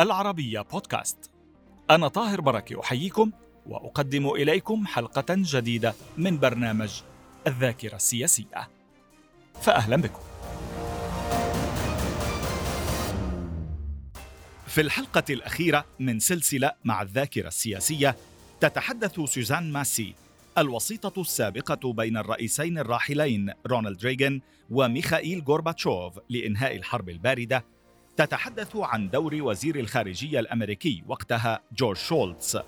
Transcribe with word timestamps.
العربية 0.00 0.60
بودكاست. 0.60 1.30
أنا 1.90 2.08
طاهر 2.08 2.40
بركة 2.40 2.80
أحييكم 2.80 3.30
وأقدم 3.66 4.28
إليكم 4.28 4.86
حلقة 4.86 5.24
جديدة 5.28 5.94
من 6.18 6.38
برنامج 6.38 7.00
الذاكرة 7.46 7.96
السياسية. 7.96 8.68
فأهلا 9.62 9.96
بكم. 9.96 10.20
في 14.66 14.80
الحلقة 14.80 15.24
الأخيرة 15.30 15.84
من 15.98 16.18
سلسلة 16.18 16.72
مع 16.84 17.02
الذاكرة 17.02 17.48
السياسية 17.48 18.16
تتحدث 18.60 19.20
سوزان 19.20 19.72
ماسي 19.72 20.14
الوسيطة 20.58 21.20
السابقة 21.20 21.92
بين 21.92 22.16
الرئيسين 22.16 22.78
الراحلين 22.78 23.52
رونالد 23.66 24.04
ريغان 24.06 24.40
وميخائيل 24.70 25.44
غورباتشوف 25.48 26.18
لإنهاء 26.28 26.76
الحرب 26.76 27.08
الباردة 27.08 27.64
تتحدث 28.20 28.76
عن 28.76 29.10
دور 29.10 29.42
وزير 29.42 29.80
الخارجية 29.80 30.40
الأمريكي 30.40 31.02
وقتها 31.08 31.60
جورج 31.72 31.96
شولتز 31.96 32.58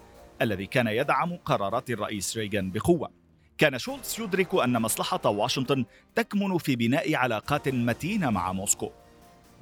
الذي 0.43 0.67
كان 0.67 0.87
يدعم 0.87 1.37
قرارات 1.37 1.91
الرئيس 1.91 2.37
ريغان 2.37 2.71
بقوة. 2.71 3.11
كان 3.59 3.79
شولتز 3.79 4.21
يدرك 4.21 4.55
أن 4.55 4.83
مصلحة 4.83 5.21
واشنطن 5.31 5.85
تكمن 6.15 6.59
في 6.59 6.77
بناء 6.77 7.15
علاقات 7.15 7.69
متينة 7.69 8.31
مع 8.31 8.53
موسكو. 8.53 8.91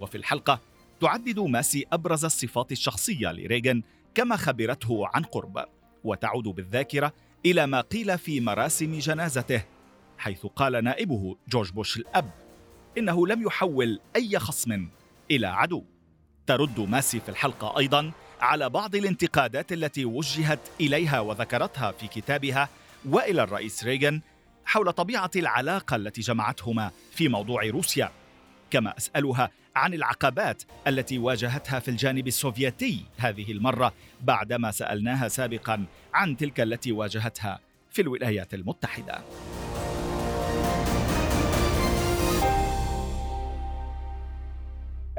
وفي 0.00 0.16
الحلقة 0.16 0.60
تعدد 1.00 1.38
ماسي 1.38 1.86
أبرز 1.92 2.24
الصفات 2.24 2.72
الشخصية 2.72 3.32
لريغان 3.32 3.82
كما 4.14 4.36
خبرته 4.36 5.06
عن 5.14 5.22
قرب. 5.22 5.64
وتعود 6.04 6.44
بالذاكرة 6.44 7.12
إلى 7.46 7.66
ما 7.66 7.80
قيل 7.80 8.18
في 8.18 8.40
مراسم 8.40 8.98
جنازته 8.98 9.62
حيث 10.18 10.46
قال 10.46 10.84
نائبه 10.84 11.36
جورج 11.48 11.70
بوش 11.70 11.96
الأب 11.96 12.30
إنه 12.98 13.26
لم 13.26 13.42
يحول 13.46 14.00
أي 14.16 14.38
خصم 14.38 14.88
إلى 15.30 15.46
عدو. 15.46 15.84
ترد 16.46 16.80
ماسي 16.80 17.20
في 17.20 17.28
الحلقة 17.28 17.78
أيضا 17.78 18.12
على 18.40 18.68
بعض 18.68 18.94
الانتقادات 18.94 19.72
التي 19.72 20.04
وجهت 20.04 20.60
إليها 20.80 21.20
وذكرتها 21.20 21.92
في 21.92 22.06
كتابها 22.06 22.68
وإلى 23.08 23.42
الرئيس 23.42 23.84
ريغان 23.84 24.20
حول 24.64 24.92
طبيعة 24.92 25.30
العلاقة 25.36 25.96
التي 25.96 26.20
جمعتهما 26.20 26.90
في 27.12 27.28
موضوع 27.28 27.64
روسيا. 27.64 28.10
كما 28.70 28.96
أسألها 28.98 29.50
عن 29.76 29.94
العقبات 29.94 30.62
التي 30.86 31.18
واجهتها 31.18 31.80
في 31.80 31.88
الجانب 31.88 32.26
السوفيتي 32.26 33.04
هذه 33.16 33.52
المرة 33.52 33.92
بعدما 34.20 34.70
سألناها 34.70 35.28
سابقا 35.28 35.84
عن 36.14 36.36
تلك 36.36 36.60
التي 36.60 36.92
واجهتها 36.92 37.60
في 37.90 38.02
الولايات 38.02 38.54
المتحدة. 38.54 39.20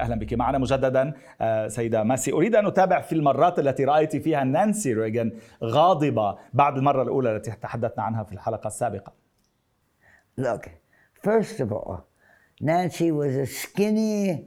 أهلا 0.02 0.16
بك 0.16 0.34
معنا 0.34 0.58
مجددا. 0.58 1.14
آه، 1.42 1.68
سيدة 1.68 2.04
ماسي 2.04 2.32
أريد 2.32 2.56
أن 2.56 2.66
أتابع 2.66 3.02
في 3.02 3.14
المرات 3.16 3.60
التي 3.60 3.86
رأيت 3.86 4.16
فيها 4.16 4.44
نانسي 4.44 4.94
ريغان 4.94 5.32
غاضبة 5.64 6.38
بعد 6.54 6.78
المرة 6.78 7.04
الأولى 7.04 7.36
التي 7.36 7.52
تحدثنا 7.52 8.04
عنها 8.04 8.24
في 8.24 8.34
الحلقة 8.34 8.68
السابقة. 8.68 9.14
Look, 10.40 10.70
first 11.24 11.60
of 11.60 11.72
all, 11.72 12.08
Nancy 12.62 13.12
was 13.12 13.36
a 13.36 13.46
skinny, 13.46 14.46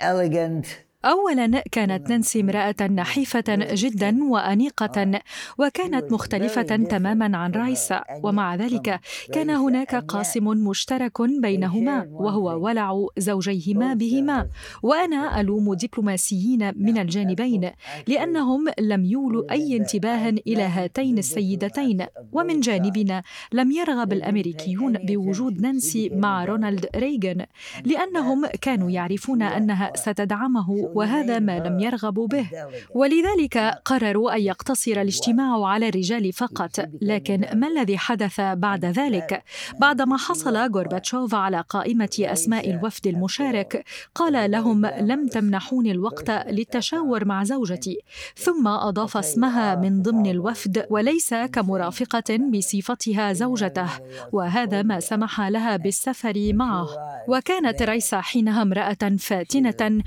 elegant, 0.00 0.66
اولا 1.04 1.62
كانت 1.72 2.10
نانسي 2.10 2.40
امرأة 2.40 2.74
نحيفة 2.82 3.44
جدا 3.48 4.24
وأنيقة 4.24 5.20
وكانت 5.58 6.12
مختلفة 6.12 6.62
تماما 6.62 7.36
عن 7.38 7.52
رايسا 7.52 8.04
ومع 8.22 8.54
ذلك 8.54 9.00
كان 9.32 9.50
هناك 9.50 9.94
قاسم 9.94 10.44
مشترك 10.44 11.22
بينهما 11.22 12.06
وهو 12.10 12.64
ولع 12.64 13.06
زوجيهما 13.18 13.94
بهما. 13.94 14.48
وأنا 14.82 15.40
ألوم 15.40 15.74
دبلوماسيين 15.74 16.72
من 16.76 16.98
الجانبين 16.98 17.70
لأنهم 18.06 18.64
لم 18.80 19.04
يولوا 19.04 19.52
أي 19.52 19.76
انتباه 19.76 20.28
إلى 20.28 20.62
هاتين 20.62 21.18
السيدتين. 21.18 22.06
ومن 22.32 22.60
جانبنا 22.60 23.22
لم 23.52 23.70
يرغب 23.70 24.12
الأمريكيون 24.12 24.92
بوجود 24.92 25.60
نانسي 25.60 26.10
مع 26.10 26.44
رونالد 26.44 26.86
ريغان 26.96 27.46
لأنهم 27.84 28.46
كانوا 28.46 28.90
يعرفون 28.90 29.42
أنها 29.42 29.92
ستدعمه 29.96 30.90
وهذا 30.94 31.38
ما 31.38 31.58
لم 31.58 31.80
يرغبوا 31.80 32.26
به. 32.26 32.46
ولذلك 32.94 33.58
قرروا 33.84 34.36
أن 34.36 34.40
يقتصر 34.40 34.92
الاجتماع 34.92 35.66
على 35.66 35.88
الرجال 35.88 36.32
فقط. 36.32 36.88
لكن 37.02 37.46
ما 37.54 37.68
الذي 37.68 37.98
حدث 37.98 38.40
بعد 38.40 38.84
ذلك؟ 38.84 39.42
بعدما 39.80 40.16
حصل 40.16 40.56
غورباتشوف 40.56 41.34
على 41.34 41.64
قائمة 41.68 42.16
أسماء 42.20 42.70
الوفد 42.70 43.06
المشارك 43.06 43.84
قال 44.14 44.50
لهم 44.50 44.86
لم 44.86 45.26
تمنحوني 45.26 45.90
الوقت 45.90 46.30
للتشاور 46.30 47.24
مع 47.24 47.44
زوجتي. 47.44 47.98
ثم 48.36 48.68
أضاف 48.68 49.16
اسمها 49.16 49.74
من 49.74 50.02
ضمن 50.02 50.26
الوفد 50.26 50.86
وليس 50.90 51.34
كمرافقة 51.34 52.38
بصفتها 52.38 53.32
زوجته. 53.32 53.88
وهذا 54.32 54.82
ما 54.82 55.00
سمح 55.00 55.40
لها 55.40 55.76
بالسفر 55.76 56.52
معه. 56.52 56.88
وكانت 57.28 57.82
ريسا 57.82 58.20
حينها 58.20 58.62
امرأة 58.62 59.16
فاتنة 59.18 60.02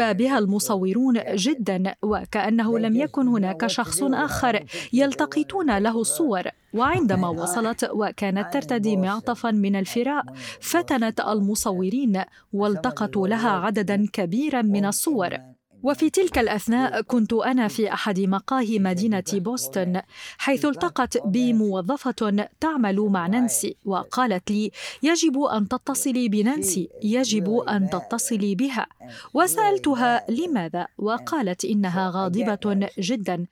واعجب 0.00 0.16
بها 0.16 0.38
المصورون 0.38 1.20
جدا 1.34 1.94
وكأنه 2.02 2.78
لم 2.78 2.96
يكن 2.96 3.28
هناك 3.28 3.66
شخص 3.66 4.02
آخر 4.02 4.64
يلتقطون 4.92 5.78
له 5.78 6.00
الصور. 6.00 6.42
وعندما 6.74 7.28
وصلت 7.28 7.90
وكانت 7.92 8.52
ترتدي 8.52 8.96
معطفا 8.96 9.50
من 9.50 9.76
الفراء 9.76 10.24
فتنت 10.60 11.20
المصورين 11.20 12.22
والتقطوا 12.52 13.28
لها 13.28 13.50
عددا 13.50 14.06
كبيرا 14.12 14.62
من 14.62 14.84
الصور. 14.84 15.59
وفي 15.82 16.10
تلك 16.10 16.38
الأثناء 16.38 17.00
كنت 17.00 17.32
أنا 17.32 17.68
في 17.68 17.92
أحد 17.92 18.20
مقاهي 18.20 18.78
مدينة 18.78 19.24
بوسطن 19.32 20.00
حيث 20.38 20.64
التقت 20.64 21.26
بي 21.26 21.52
موظفة 21.52 22.48
تعمل 22.60 23.00
مع 23.00 23.26
نانسي 23.26 23.76
وقالت 23.84 24.50
لي 24.50 24.70
يجب 25.02 25.40
أن 25.40 25.68
تتصلي 25.68 26.28
بنانسي 26.28 26.88
يجب 27.02 27.56
أن 27.68 27.90
تتصلي 27.90 28.54
بها. 28.54 28.86
وسألتها 29.34 30.24
لماذا؟ 30.30 30.86
وقالت 30.98 31.64
إنها 31.64 32.10
غاضبة 32.10 32.88
جدا. 32.98 33.46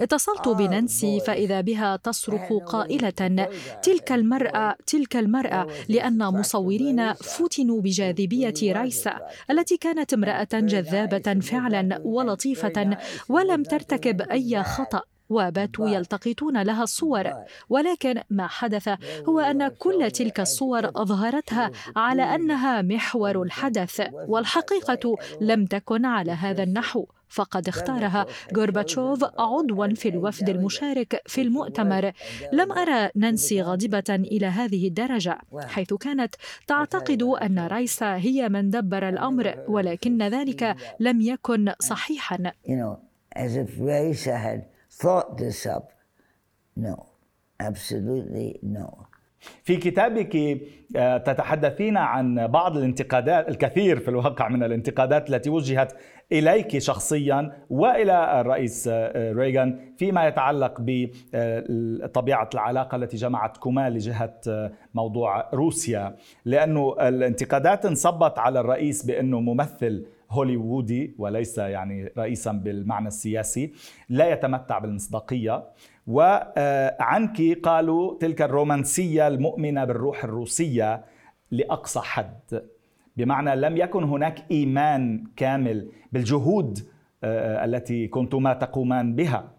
اتصلت 0.00 0.48
بنانسي 0.48 1.20
فإذا 1.20 1.60
بها 1.60 1.96
تصرخ 1.96 2.52
قائلة 2.52 3.48
تلك 3.82 4.12
المرأة 4.12 4.76
تلك 4.86 5.16
المرأة 5.16 5.66
لأن 5.88 6.18
مصورين 6.18 7.12
فتنوا 7.12 7.80
بجاذبية 7.80 8.72
رايسا 8.72 9.20
التي 9.50 9.76
كانت 9.76 10.12
امرأة 10.14 10.48
جذابة 10.52 11.40
فعلا 11.40 12.00
ولطيفة 12.04 12.98
ولم 13.28 13.62
ترتكب 13.62 14.20
أي 14.22 14.62
خطأ. 14.62 15.02
وباتوا 15.30 15.88
يلتقطون 15.88 16.62
لها 16.62 16.82
الصور. 16.82 17.32
ولكن 17.68 18.22
ما 18.30 18.46
حدث 18.46 18.88
هو 19.28 19.40
أن 19.40 19.68
كل 19.68 20.10
تلك 20.10 20.40
الصور 20.40 20.88
أظهرتها 20.88 21.70
على 21.96 22.22
أنها 22.22 22.82
محور 22.82 23.42
الحدث 23.42 24.02
والحقيقة 24.28 25.16
لم 25.40 25.66
تكن 25.66 26.04
على 26.04 26.32
هذا 26.32 26.62
النحو. 26.62 27.06
فقد 27.28 27.68
اختارها 27.68 28.26
غورباتشوف 28.56 29.24
عضوا 29.38 29.94
في 29.94 30.08
الوفد 30.08 30.48
المشارك 30.48 31.22
في 31.26 31.42
المؤتمر. 31.42 32.12
لم 32.52 32.72
أرى 32.72 33.10
نانسي 33.14 33.62
غاضبة 33.62 34.04
إلى 34.10 34.46
هذه 34.46 34.88
الدرجة 34.88 35.38
حيث 35.66 35.94
كانت 35.94 36.34
تعتقد 36.66 37.22
أن 37.22 37.58
رايسا 37.58 38.16
هي 38.16 38.48
من 38.48 38.70
دبر 38.70 39.08
الأمر 39.08 39.64
ولكن 39.68 40.22
ذلك 40.22 40.76
لم 41.00 41.20
يكن 41.20 41.72
صحيحا. 41.80 42.52
Thought 45.02 45.36
this 45.38 45.66
up. 45.66 45.86
No, 46.76 46.96
absolutely 47.60 48.58
no. 48.62 49.06
في 49.62 49.76
كتابك 49.76 50.60
تتحدثين 51.26 51.96
عن 51.96 52.46
بعض 52.46 52.76
الانتقادات 52.76 53.48
الكثير 53.48 54.00
في 54.00 54.08
الواقع 54.08 54.48
من 54.48 54.62
الانتقادات 54.62 55.30
التي 55.30 55.50
وجهت 55.50 55.92
إليك 56.32 56.78
شخصيا 56.78 57.52
وإلى 57.70 58.40
الرئيس 58.40 58.88
ريغان 59.16 59.94
فيما 59.96 60.26
يتعلق 60.26 60.74
بطبيعة 60.78 62.48
العلاقة 62.54 62.96
التي 62.96 63.16
جمعتكما 63.16 63.90
لجهة 63.90 64.40
موضوع 64.94 65.50
روسيا 65.54 66.16
لأنه 66.44 66.96
الانتقادات 67.00 67.86
انصبت 67.86 68.38
على 68.38 68.60
الرئيس 68.60 69.06
بأنه 69.06 69.40
ممثل 69.40 70.06
هوليوودي 70.34 71.14
وليس 71.18 71.58
يعني 71.58 72.12
رئيسا 72.18 72.52
بالمعنى 72.52 73.08
السياسي 73.08 73.72
لا 74.08 74.32
يتمتع 74.32 74.78
بالمصداقية. 74.78 75.64
وعنك 76.06 77.58
قالوا 77.62 78.18
تلك 78.18 78.42
الرومانسية 78.42 79.28
المؤمنة 79.28 79.84
بالروح 79.84 80.24
الروسية 80.24 81.04
لأقصى 81.50 82.00
حد. 82.00 82.62
بمعنى 83.16 83.56
لم 83.56 83.76
يكن 83.76 84.04
هناك 84.04 84.50
إيمان 84.50 85.24
كامل 85.36 85.90
بالجهود 86.12 86.78
التي 87.24 88.08
كنتما 88.08 88.52
تقومان 88.52 89.14
بها. 89.14 89.54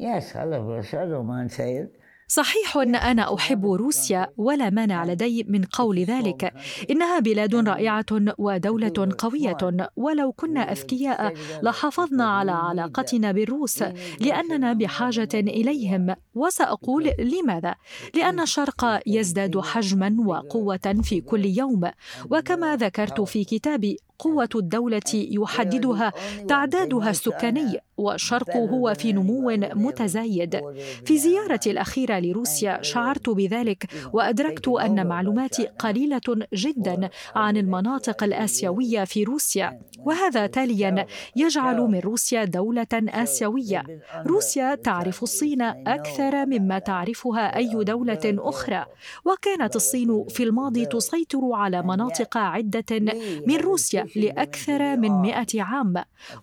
Yes, 0.00 0.34
love 0.34 0.66
Russia. 0.66 1.02
I 1.02 1.86
صحيح 2.32 2.76
أنا 2.76 3.34
أحب 3.34 3.66
روسيا 3.66 4.28
ولا 4.36 4.70
مانع 4.70 5.04
لدي 5.04 5.44
من 5.48 5.64
قول 5.64 5.98
ذلك. 5.98 6.54
إنها 6.90 7.18
بلاد 7.18 7.54
رائعة 7.68 8.06
ودولة 8.38 9.08
قوية. 9.18 9.56
ولو 9.96 10.32
كنا 10.32 10.72
أذكياء 10.72 11.34
لحافظنا 11.62 12.24
على 12.24 12.50
علاقتنا 12.52 13.32
بالروس 13.32 13.84
لأننا 14.20 14.72
بحاجة 14.72 15.28
إليهم. 15.34 16.14
وسأقول 16.34 17.10
لماذا؟ 17.18 17.74
لأن 18.14 18.40
الشرق 18.40 19.00
يزداد 19.06 19.60
حجما 19.60 20.16
وقوة 20.26 21.00
في 21.02 21.20
كل 21.20 21.44
يوم. 21.44 21.90
وكما 22.30 22.76
ذكرت 22.76 23.20
في 23.20 23.44
كتابي 23.44 23.96
قوة 24.22 24.48
الدولة 24.54 25.10
يحددها 25.14 26.12
تعدادها 26.48 27.10
السكاني 27.10 27.80
والشرق 27.96 28.56
هو 28.56 28.94
في 28.94 29.12
نمو 29.12 29.50
متزايد. 29.74 30.60
في 31.04 31.18
زيارتي 31.18 31.70
الأخيرة 31.70 32.18
لروسيا 32.18 32.82
شعرت 32.82 33.30
بذلك 33.30 33.86
وأدركت 34.12 34.68
أن 34.68 35.06
معلوماتي 35.06 35.66
قليلة 35.66 36.20
جدا 36.54 37.10
عن 37.34 37.56
المناطق 37.56 38.24
الآسيوية 38.24 39.04
في 39.04 39.24
روسيا. 39.24 39.80
وهذا 39.98 40.46
تاليا 40.46 41.06
يجعل 41.36 41.80
من 41.80 41.98
روسيا 41.98 42.44
دولة 42.44 42.86
آسيوية. 42.92 43.82
روسيا 44.26 44.74
تعرف 44.74 45.22
الصين 45.22 45.62
أكثر 45.62 46.46
مما 46.46 46.78
تعرفها 46.78 47.56
أي 47.56 47.84
دولة 47.84 48.20
أخرى. 48.24 48.84
وكانت 49.24 49.76
الصين 49.76 50.24
في 50.28 50.42
الماضي 50.42 50.86
تسيطر 50.86 51.40
على 51.52 51.82
مناطق 51.82 52.36
عدة 52.36 53.00
من 53.46 53.56
روسيا. 53.56 54.06
لأكثر 54.16 54.96
من 54.96 55.10
مئة 55.10 55.62
عام 55.62 55.94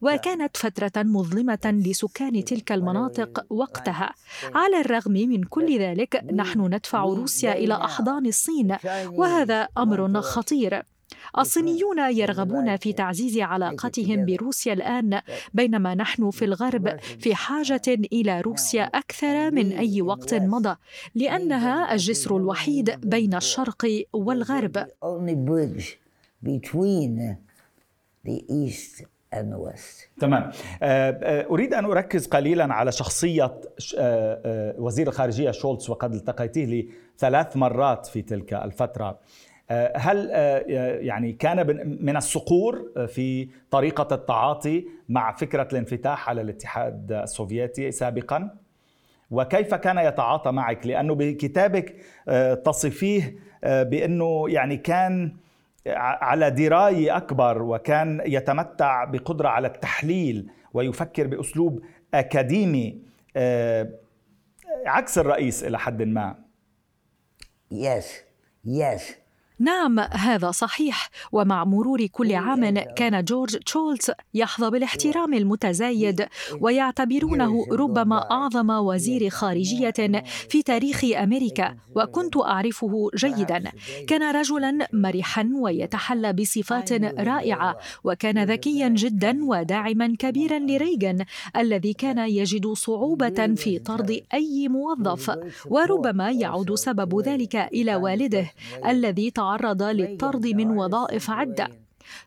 وكانت 0.01 0.57
فترة 0.57 1.03
مظلمة 1.03 1.81
لسكان 1.85 2.45
تلك 2.45 2.71
المناطق 2.71 3.45
وقتها 3.49 4.13
على 4.55 4.81
الرغم 4.81 5.11
من 5.11 5.43
كل 5.43 5.79
ذلك 5.79 6.23
نحن 6.33 6.61
ندفع 6.61 7.03
روسيا 7.03 7.53
إلى 7.53 7.73
أحضان 7.73 8.25
الصين 8.25 8.77
وهذا 9.07 9.67
أمر 9.77 10.21
خطير 10.21 10.83
الصينيون 11.37 11.99
يرغبون 11.99 12.77
في 12.77 12.93
تعزيز 12.93 13.37
علاقتهم 13.37 14.25
بروسيا 14.25 14.73
الان 14.73 15.21
بينما 15.53 15.95
نحن 15.95 16.31
في 16.31 16.45
الغرب 16.45 16.99
في 16.99 17.35
حاجة 17.35 17.81
إلى 17.87 18.41
روسيا 18.41 18.83
أكثر 18.83 19.51
من 19.51 19.71
اي 19.71 20.01
وقت 20.01 20.33
مضى 20.33 20.75
لانها 21.15 21.93
الجسر 21.93 22.37
الوحيد 22.37 22.99
بين 23.09 23.35
الشرق 23.35 23.85
والغرب 24.13 24.87
the 28.25 28.43
East 28.49 29.03
and 29.33 29.53
West. 29.53 30.19
تمام 30.19 30.51
آه، 30.83 31.19
آه، 31.23 31.45
أريد 31.49 31.73
أن 31.73 31.85
أركز 31.85 32.27
قليلا 32.27 32.73
على 32.73 32.91
شخصية 32.91 33.61
آه، 33.97 34.75
وزير 34.77 35.07
الخارجية 35.07 35.51
شولتز 35.51 35.89
وقد 35.89 36.13
التقيته 36.13 36.61
لي 36.63 36.89
ثلاث 37.17 37.57
مرات 37.57 38.05
في 38.05 38.21
تلك 38.21 38.53
الفترة 38.53 39.19
هل 39.95 40.29
يعني 41.01 41.33
كان 41.33 41.87
من 42.01 42.17
الصقور 42.17 42.91
في 43.07 43.49
طريقة 43.71 44.15
التعاطي 44.15 44.85
مع 45.09 45.31
فكرة 45.31 45.67
الانفتاح 45.71 46.29
على 46.29 46.41
الاتحاد 46.41 47.11
السوفيتي 47.11 47.91
سابقا؟ 47.91 48.49
وكيف 49.31 49.75
كان 49.75 49.97
يتعاطى 49.97 50.51
معك؟ 50.51 50.87
لأنه 50.87 51.15
بكتابك 51.15 51.95
تصفيه 52.65 53.35
بأنه 53.63 54.45
يعني 54.49 54.77
كان 54.77 55.33
على 55.97 56.51
دراية 56.51 57.17
أكبر 57.17 57.61
وكان 57.61 58.21
يتمتع 58.25 59.03
بقدرة 59.03 59.49
على 59.49 59.67
التحليل 59.67 60.51
ويفكر 60.73 61.27
بأسلوب 61.27 61.81
أكاديمي 62.13 63.01
آه، 63.35 63.89
عكس 64.85 65.17
الرئيس 65.17 65.63
إلى 65.63 65.79
حد 65.79 66.01
ما 66.01 66.35
Yes, 67.71 68.05
yes. 68.65 69.01
نعم 69.59 69.99
هذا 69.99 70.51
صحيح 70.51 71.09
ومع 71.31 71.63
مرور 71.63 72.05
كل 72.05 72.35
عام 72.35 72.79
كان 72.79 73.23
جورج 73.23 73.57
تشولز 73.57 74.11
يحظى 74.33 74.69
بالاحترام 74.69 75.33
المتزايد 75.33 76.27
ويعتبرونه 76.61 77.65
ربما 77.71 78.31
اعظم 78.31 78.69
وزير 78.69 79.29
خارجيه 79.29 80.23
في 80.49 80.61
تاريخ 80.61 81.03
أمريكا 81.03 81.75
وكنت 81.95 82.37
اعرفه 82.37 83.09
جيدا 83.15 83.63
كان 84.07 84.35
رجلا 84.35 84.87
مرحا 84.93 85.49
ويتحلى 85.53 86.33
بصفات 86.33 86.91
رائعه 87.19 87.77
وكان 88.03 88.43
ذكيا 88.43 88.89
جدا 88.89 89.39
وداعما 89.43 90.15
كبيرا 90.19 90.59
لريغان 90.59 91.25
الذي 91.55 91.93
كان 91.93 92.17
يجد 92.17 92.67
صعوبه 92.67 93.55
في 93.55 93.79
طرد 93.79 94.21
اي 94.33 94.67
موظف 94.67 95.39
وربما 95.69 96.31
يعود 96.31 96.75
سبب 96.75 97.21
ذلك 97.21 97.55
إلى 97.55 97.95
والده 97.95 98.51
الذي 98.85 99.31
تعرض 99.49 99.83
للطرد 99.83 100.47
من 100.47 100.77
وظائف 100.77 101.29
عدة. 101.29 101.67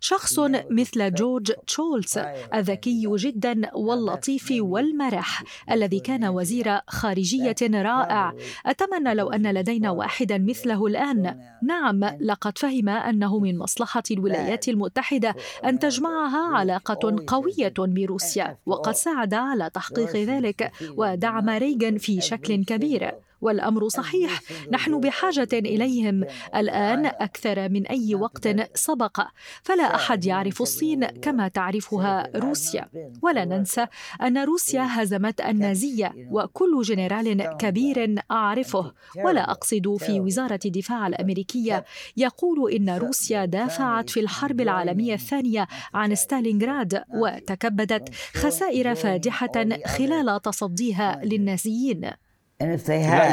شخص 0.01 0.39
مثل 0.71 1.15
جورج 1.15 1.53
تشولز 1.67 2.19
الذكي 2.55 3.07
جدا 3.17 3.71
واللطيف 3.75 4.53
والمرح 4.59 5.43
الذي 5.71 6.01
كان 6.01 6.25
وزير 6.25 6.79
خارجية 6.89 7.57
رائع. 7.63 8.35
أتمنى 8.67 9.15
لو 9.15 9.31
أن 9.31 9.55
لدينا 9.55 9.91
واحدا 9.91 10.39
مثله 10.39 10.87
الآن. 10.87 11.41
نعم 11.63 12.05
لقد 12.21 12.59
فهم 12.59 12.89
أنه 12.89 13.39
من 13.39 13.59
مصلحة 13.59 14.03
الولايات 14.11 14.69
المتحدة 14.69 15.35
أن 15.65 15.79
تجمعها 15.79 16.57
علاقة 16.57 17.25
قوية 17.27 17.75
بروسيا 17.79 18.57
وقد 18.67 18.95
ساعد 18.95 19.35
على 19.35 19.71
تحقيق 19.75 20.17
ذلك 20.17 20.73
ودعم 20.97 21.49
ريغان 21.49 21.99
في 21.99 22.21
شكل 22.21 22.65
كبير. 22.65 23.13
والأمر 23.43 23.89
صحيح. 23.89 24.41
نحن 24.73 25.01
بحاجة 25.01 25.49
إليهم 25.53 26.25
الآن 26.57 27.07
أكثر 27.07 27.69
من 27.69 27.87
أي 27.87 28.15
وقت 28.15 28.49
سبق. 28.75 29.21
فلا 29.63 29.95
أحد 29.95 30.25
يعرف 30.25 30.63
الصين 30.63 31.07
كما 31.07 31.49
تعرفها 31.49 32.31
روسيا. 32.37 32.89
ولا 33.23 33.45
ننسى 33.45 33.87
أن 34.23 34.39
روسيا 34.39 34.87
هزمت 34.91 35.41
النازية 35.41 36.15
وكل 36.31 36.83
جنرال 36.83 37.57
كبير 37.59 38.15
أعرفه. 38.31 38.93
ولا 39.25 39.51
أقصد 39.51 39.97
في 39.97 40.21
وزارة 40.21 40.61
الدفاع 40.65 41.07
الأمريكية 41.07 41.85
يقول 42.17 42.73
إن 42.73 42.91
روسيا 42.91 43.45
دافعت 43.45 44.11
في 44.11 44.21
الحرب 44.21 44.61
العالمية 44.61 45.15
الثانية 45.15 45.69
عن 45.95 46.15
ستالينغراد 46.15 47.03
وتكبدت 47.15 48.15
خسائر 48.35 48.95
فادحة 48.95 49.53
خلال 49.87 50.43
تصديها 50.43 51.21
للنازيين. 51.25 52.11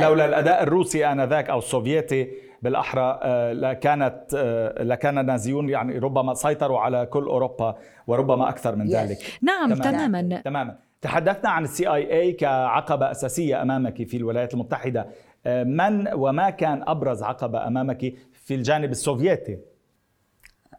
لولا 0.01 0.25
الأداء 0.25 0.63
الروسي 0.63 1.05
آنذاك 1.05 1.49
أو 1.49 1.57
السوفيتي 1.57 2.31
بالأحرى 2.61 3.19
آه، 3.23 3.53
لكانت 3.53 4.19
آه، 4.35 4.83
لكان 4.83 5.17
النازيون 5.17 5.69
يعني 5.69 5.97
ربما 5.97 6.33
سيطروا 6.33 6.79
على 6.79 7.05
كل 7.05 7.23
أوروبا 7.23 7.75
وربما 8.07 8.49
أكثر 8.49 8.75
من 8.75 8.87
ذلك. 8.87 9.17
نعم 9.41 9.73
تماما. 9.73 10.07
تماما, 10.07 10.41
تماما. 10.41 10.77
تحدثنا 11.01 11.49
عن 11.49 11.63
ال 11.63 11.93
CIA 11.93 12.31
كعقبة 12.31 13.11
أساسية 13.11 13.61
أمامك 13.61 14.03
في 14.03 14.17
الولايات 14.17 14.53
المتحدة. 14.53 15.07
آه، 15.45 15.63
من 15.63 16.13
وما 16.13 16.49
كان 16.49 16.83
أبرز 16.87 17.23
عقبة 17.23 17.67
أمامك 17.67 18.13
في 18.33 18.55
الجانب 18.55 18.91
السوفيتي؟ 18.91 19.59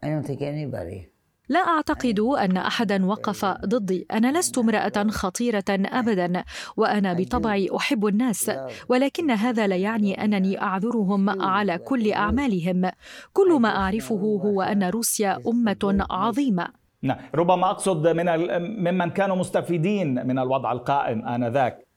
I 0.04 0.08
don't 0.08 0.26
think 0.26 0.40
anybody. 0.40 1.19
لا 1.50 1.60
أعتقد 1.60 2.20
أن 2.20 2.56
احدا 2.56 3.06
وقف 3.06 3.44
ضدي. 3.44 4.06
أنا 4.12 4.38
لست 4.38 4.58
امرأة 4.58 5.06
خطيرة 5.10 5.64
ابدا 5.70 6.44
وأنا 6.76 7.12
بطبعي 7.12 7.68
أحب 7.76 8.06
الناس 8.06 8.50
ولكن 8.88 9.30
هذا 9.30 9.66
لا 9.66 9.76
يعني 9.76 10.24
أنني 10.24 10.62
أعذرهم 10.62 11.42
على 11.42 11.78
كل 11.78 12.12
أعمالهم. 12.12 12.90
كل 13.32 13.60
ما 13.60 13.68
أعرفه 13.68 14.14
هو 14.44 14.62
أن 14.62 14.84
روسيا 14.84 15.38
أمة 15.46 16.06
عظيمة. 16.10 16.68
نعم 17.02 17.18
ربما 17.34 17.70
أقصد 17.70 18.08
من 18.08 18.26
ممن 18.86 19.10
كانوا 19.10 19.36
مستفيدين 19.36 20.26
من 20.26 20.38
الوضع 20.38 20.72
القائم 20.72 21.28
آنذاك. 21.28 21.89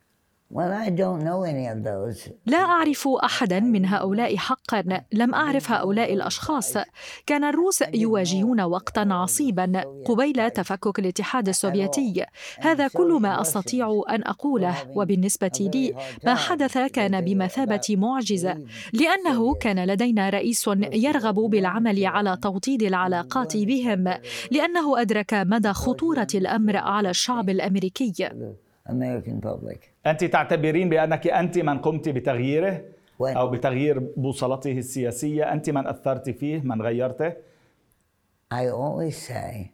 لا 2.45 2.57
أعرف 2.57 3.07
أحدا 3.07 3.59
من 3.59 3.85
هؤلاء 3.85 4.37
حقا. 4.37 4.83
لم 5.13 5.33
أعرف 5.33 5.71
هؤلاء 5.71 6.13
الأشخاص. 6.13 6.77
كان 7.25 7.43
الروس 7.43 7.83
يواجهون 7.93 8.61
وقتا 8.61 9.07
عصيبا 9.11 9.83
قبيل 10.05 10.51
تفكك 10.51 10.99
الاتحاد 10.99 11.47
السوفيتي. 11.49 12.25
هذا 12.59 12.87
كل 12.87 13.13
ما 13.21 13.41
أستطيع 13.41 14.01
أن 14.09 14.23
أقوله. 14.23 14.75
وبالنسبة 14.95 15.69
لي 15.73 15.95
ما 16.25 16.35
حدث 16.35 16.77
كان 16.77 17.21
بمثابة 17.21 17.81
معجزة 17.89 18.57
لأنه 18.93 19.53
كان 19.53 19.85
لدينا 19.85 20.29
رئيس 20.29 20.69
يرغب 20.93 21.35
بالعمل 21.35 22.05
على 22.05 22.37
توطيد 22.41 22.83
العلاقات 22.83 23.57
بهم 23.57 24.13
لأنه 24.51 25.01
أدرك 25.01 25.33
مدى 25.33 25.73
خطورة 25.73 26.27
الأمر 26.35 26.77
على 26.77 27.09
الشعب 27.09 27.49
الأمريكي. 27.49 28.13
American 28.89 29.41
public. 29.41 29.79
أنت 30.05 30.23
تعتبرين 30.23 30.89
بأنك 30.89 31.27
أنت 31.27 31.57
من 31.59 31.77
قمت 31.77 32.09
بتغييره 32.09 32.81
أو 33.21 33.49
بتغيير 33.49 33.99
بوصلته 34.17 34.71
السياسية 34.71 35.53
أنت 35.53 35.69
من 35.69 35.87
أثرت 35.87 36.29
فيه 36.29 36.59
من 36.59 36.81
غيرته 36.81 37.33
I 38.53 38.67
always 38.67 39.17
say 39.17 39.71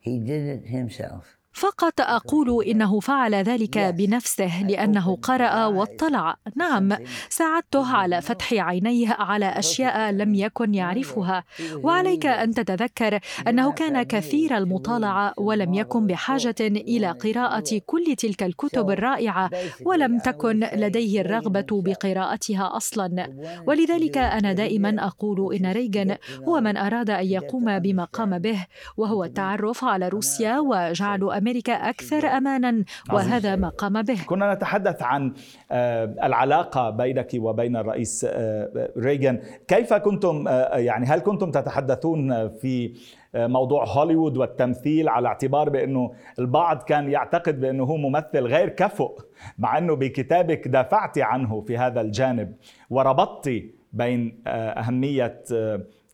he 0.00 0.18
did 0.18 0.44
it 0.56 0.64
himself. 0.66 1.41
فقط 1.52 2.00
أقول 2.00 2.64
إنه 2.64 3.00
فعل 3.00 3.34
ذلك 3.34 3.78
بنفسه 3.78 4.62
لأنه 4.62 5.16
قرأ 5.16 5.66
واطلع. 5.66 6.36
نعم 6.56 6.92
ساعدته 7.28 7.96
على 7.96 8.22
فتح 8.22 8.52
عينيه 8.52 9.08
على 9.18 9.46
أشياء 9.46 10.10
لم 10.12 10.34
يكن 10.34 10.74
يعرفها. 10.74 11.44
وعليك 11.74 12.26
أن 12.26 12.54
تتذكر 12.54 13.18
أنه 13.48 13.72
كان 13.72 14.02
كثير 14.02 14.56
المطالعة 14.58 15.34
ولم 15.38 15.74
يكن 15.74 16.06
بحاجة 16.06 16.54
إلى 16.60 17.10
قراءة 17.10 17.80
كل 17.86 18.16
تلك 18.18 18.42
الكتب 18.42 18.90
الرائعة 18.90 19.50
ولم 19.84 20.18
تكن 20.18 20.60
لديه 20.74 21.20
الرغبة 21.20 21.66
بقراءتها 21.70 22.76
أصلا. 22.76 23.32
ولذلك 23.66 24.18
أنا 24.18 24.52
دائما 24.52 25.06
أقول 25.06 25.54
إن 25.54 25.72
ريغان 25.72 26.16
هو 26.48 26.60
من 26.60 26.76
أراد 26.76 27.10
أن 27.10 27.26
يقوم 27.26 27.78
بما 27.78 28.04
قام 28.04 28.38
به 28.38 28.66
وهو 28.96 29.24
التعرف 29.24 29.84
على 29.84 30.08
روسيا 30.08 30.58
وجعل 30.58 31.41
أمريكا 31.42 31.72
أكثر 31.72 32.26
أمانا 32.26 32.84
وهذا 33.12 33.56
ما 33.56 33.68
قام 33.68 34.02
به. 34.02 34.18
كنا 34.26 34.54
نتحدث 34.54 35.02
عن 35.02 35.34
آه، 35.72 36.04
العلاقة 36.04 36.90
بينك 36.90 37.30
وبين 37.34 37.76
الرئيس 37.76 38.26
آه، 38.28 38.90
ريغان. 38.98 39.40
كيف 39.68 39.94
كنتم 39.94 40.48
آه، 40.48 40.76
يعني 40.76 41.06
هل 41.06 41.20
كنتم 41.20 41.50
تتحدثون 41.50 42.48
في 42.48 42.94
موضوع 43.34 43.84
هوليوود 43.84 44.36
والتمثيل 44.36 45.08
على 45.08 45.28
اعتبار 45.28 45.68
بأنه 45.68 46.12
البعض 46.38 46.82
كان 46.82 47.10
يعتقد 47.10 47.60
بأنه 47.60 47.84
هو 47.84 47.96
ممثل 47.96 48.46
غير 48.46 48.68
كفؤ 48.68 49.18
مع 49.58 49.78
أنه 49.78 49.96
بكتابك 49.96 50.68
دافعت 50.68 51.18
عنه 51.18 51.60
في 51.60 51.78
هذا 51.78 52.00
الجانب 52.00 52.54
وربطت 52.90 53.62
بين 53.92 54.42
أهمية 54.46 55.42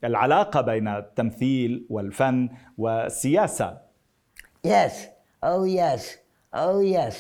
العلاقة 0.04 0.60
بين 0.60 0.88
التمثيل 0.88 1.86
والفن 1.90 2.48
والسياسة؟ 2.78 3.78
Yes. 4.66 5.17
Oh, 5.44 5.64
yes. 5.64 6.02
Oh, 6.54 6.80
yes. 6.82 7.14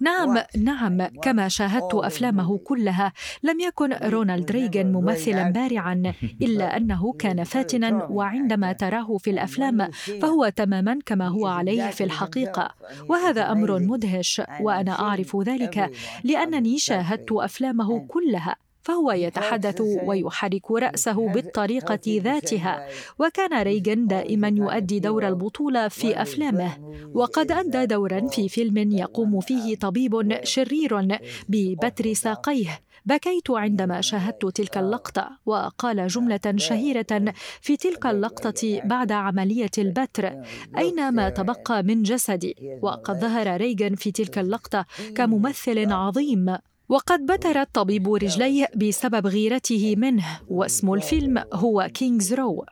نعم 0.00 0.38
نعم. 0.56 1.06
كما 1.22 1.48
شاهدت 1.48 1.94
أفلامه 1.94 2.58
كلها. 2.58 3.12
لم 3.42 3.60
يكن 3.60 3.92
رونالد 3.92 4.50
ريغان 4.50 4.92
ممثلا 4.92 5.50
بارعا 5.50 6.12
إلا 6.42 6.76
أنه 6.76 7.12
كان 7.12 7.44
فاتنا 7.44 8.04
وعندما 8.10 8.72
تراه 8.72 9.16
في 9.16 9.30
الأفلام 9.30 9.90
فهو 10.22 10.48
تماما 10.48 10.98
كما 11.06 11.28
هو 11.28 11.46
عليه 11.46 11.90
في 11.90 12.04
الحقيقة. 12.04 12.74
وهذا 13.08 13.52
أمر 13.52 13.78
مدهش 13.78 14.42
وأنا 14.60 14.92
أعرف 15.00 15.36
ذلك 15.36 15.90
لأنني 16.24 16.78
شاهدت 16.78 17.32
أفلامه 17.32 18.06
كلها. 18.06 18.56
فهو 18.82 19.12
يتحدث 19.12 19.80
ويحرك 19.80 20.70
رأسه 20.70 21.28
بالطريقة 21.28 22.00
ذاتها. 22.06 22.88
وكان 23.18 23.62
ريغن 23.62 24.06
دائما 24.06 24.48
يؤدي 24.48 25.00
دور 25.00 25.28
البطولة 25.28 25.88
في 25.88 26.22
أفلامه. 26.22 26.72
وقد 27.14 27.52
أدى 27.52 27.86
دورا 27.86 28.26
في 28.28 28.48
فيلم 28.48 28.92
يقوم 28.92 29.40
فيه 29.40 29.76
طبيب 29.76 30.44
شرير 30.44 31.18
ببتر 31.48 32.12
ساقيه. 32.12 32.80
بكيت 33.06 33.50
عندما 33.50 34.00
شاهدت 34.00 34.46
تلك 34.46 34.78
اللقطة. 34.78 35.30
وقال 35.46 36.06
جملة 36.06 36.40
شهيرة 36.56 37.32
في 37.60 37.76
تلك 37.76 38.06
اللقطة 38.06 38.80
بعد 38.84 39.12
عملية 39.12 39.70
البتر. 39.78 40.32
أين 40.78 41.10
ما 41.14 41.28
تبقى 41.28 41.82
من 41.82 42.02
جسدي؟ 42.02 42.56
وقد 42.82 43.20
ظهر 43.20 43.56
ريغان 43.56 43.94
في 43.94 44.12
تلك 44.12 44.38
اللقطة 44.38 44.86
كممثل 45.14 45.92
عظيم. 45.92 46.56
وقد 46.92 47.26
بتر 47.26 47.60
الطبيب 47.60 48.14
رجليه 48.14 48.66
بسبب 48.76 49.26
غيرته 49.26 49.94
منه 49.96 50.24
واسم 50.48 50.94
الفيلم 50.94 51.44
هو 51.52 51.88
كينجز 51.94 52.34
رو 52.34 52.64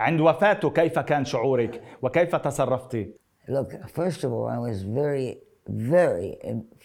عند 0.00 0.20
وفاته 0.20 0.70
كيف 0.70 0.98
كان 0.98 1.24
شعورك 1.24 1.82
وكيف 2.02 2.36
تصرفتي؟ 2.36 3.14
Look, 3.48 3.72
first 3.96 4.24
of 4.24 4.32
all, 4.32 4.46
I 4.46 4.58
was 4.58 4.82
very, 4.82 5.36
very 5.68 6.38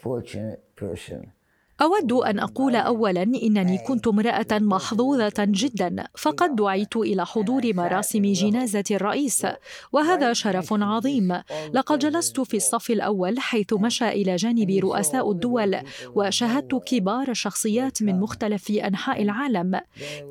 fortunate 0.03 0.61
person. 0.75 1.31
أود 1.81 2.11
أن 2.11 2.39
أقول 2.39 2.75
أولا 2.75 3.23
إنني 3.23 3.77
كنت 3.77 4.07
امرأة 4.07 4.47
محظوظة 4.51 5.33
جدا 5.39 6.07
فقد 6.17 6.55
دعيت 6.55 6.95
إلى 6.97 7.25
حضور 7.25 7.73
مراسم 7.73 8.21
جنازة 8.21 8.83
الرئيس 8.91 9.47
وهذا 9.91 10.33
شرف 10.33 10.73
عظيم. 10.73 11.41
لقد 11.73 11.99
جلست 11.99 12.41
في 12.41 12.57
الصف 12.57 12.91
الأول 12.91 13.39
حيث 13.39 13.73
مشى 13.73 14.09
إلى 14.09 14.35
جانبي 14.35 14.79
رؤساء 14.79 15.31
الدول 15.31 15.77
وشاهدت 16.15 16.75
كبار 16.75 17.29
الشخصيات 17.29 18.03
من 18.03 18.19
مختلف 18.19 18.71
أنحاء 18.71 19.21
العالم. 19.21 19.79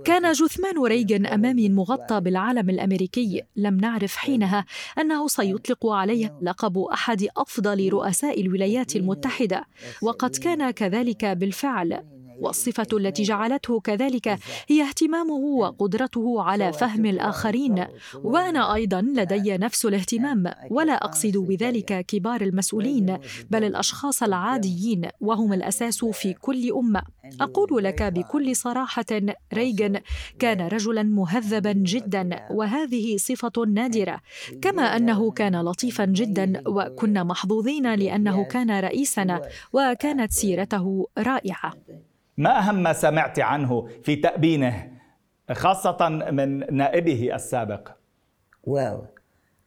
كان 0.05 0.33
جثمان 0.33 0.85
ريغن 0.85 1.26
أمامي 1.26 1.67
المغطى 1.67 2.21
بالعلم 2.21 2.71
الأمريكي. 2.71 3.43
لم 3.57 3.76
نعرف 3.76 4.17
حينها 4.17 4.64
أنه 4.99 5.28
سيطلق 5.28 5.87
عليه 5.87 6.38
لقب 6.43 6.78
أحد 6.78 7.26
أفضل 7.37 7.88
رؤساء 7.93 8.40
الولايات 8.40 8.97
المتحدة 8.97 9.64
وقد 10.02 10.37
كان 10.37 10.71
كذلك 10.71 11.38
بالفعل. 11.38 12.18
والصفة 12.40 12.87
التي 12.92 13.23
جعلته 13.23 13.80
كذلك 13.80 14.38
هي 14.68 14.83
اهتمامه 14.83 15.35
وقدرته 15.35 16.42
على 16.42 16.73
فهم 16.73 17.07
الآخرين. 17.07 17.87
وأنا 18.14 18.75
أيضا 18.75 19.00
لدي 19.00 19.57
نفس 19.57 19.87
الاهتمام 19.87 20.52
ولا 20.71 20.92
أقصد 20.92 21.37
بذلك 21.37 22.07
كبار 22.07 22.40
المسؤولين 22.40 23.18
بل 23.50 23.64
الأشخاص 23.64 24.23
العاديين 24.23 25.09
وهم 25.21 25.52
الأساس 25.52 26.04
في 26.04 26.33
كل 26.35 26.73
أمة. 26.73 27.02
أقول 27.40 27.85
لك 27.85 28.02
بكل 28.02 28.57
صراحة 28.57 29.04
ريغن 29.54 30.00
كان 30.38 30.61
رجلا 30.61 31.02
مهذبا 31.02 31.73
جدا 31.73 32.47
وهذه 32.50 33.16
صفة 33.16 33.52
نادرة. 33.68 34.21
كما 34.62 34.83
أنه 34.97 35.30
كان 35.30 35.61
لطيفا 35.61 36.04
جدا 36.04 36.62
وكنا 36.66 37.25
محظوظين 37.25 37.95
لأنه 37.95 38.45
كان 38.45 38.71
رئيسنا 38.80 39.42
وكانت 39.73 40.33
سيرته 40.33 41.09
رائعة. 41.18 41.73
ما 42.38 42.59
أهم 42.59 42.83
ما 42.83 42.92
سمعت 42.92 43.38
عنه 43.40 43.88
في 44.02 44.16
تأبينه 44.16 44.92
خاصة 45.52 46.09
من 46.09 46.76
نائبه 46.76 47.35
السابق؟ 47.35 47.88
Well, 48.66 49.09